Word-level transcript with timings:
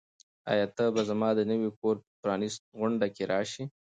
آیا 0.51 0.65
ته 0.75 0.83
به 0.93 1.01
زما 1.09 1.29
د 1.35 1.39
نوي 1.51 1.69
کور 1.79 1.95
په 2.03 2.09
پرانیستغونډه 2.21 3.07
کې 3.15 3.23
راشې؟ 3.31 3.63